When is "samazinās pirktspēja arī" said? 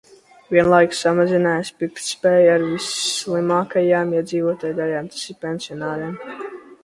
1.05-2.71